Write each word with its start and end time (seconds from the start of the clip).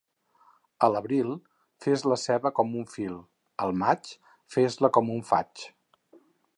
A 0.87 0.87
l'abril, 0.93 1.29
fes 1.85 2.05
la 2.13 2.17
ceba 2.23 2.53
com 2.61 2.73
un 2.81 2.89
fil; 2.95 3.21
al 3.67 3.77
maig, 3.85 4.13
fes-la 4.57 4.95
com 4.99 5.17
un 5.19 5.25
faig. 5.33 5.67